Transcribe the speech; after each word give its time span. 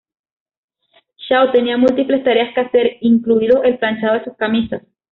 Shaw 1.29 1.51
tenía 1.51 1.77
múltiples 1.77 2.23
tareas 2.23 2.55
que 2.55 2.61
hacer, 2.61 2.97
incluido 3.01 3.61
el 3.61 3.77
planchado 3.77 4.17
de 4.17 4.23
sus 4.23 4.35
camisas. 4.35 4.81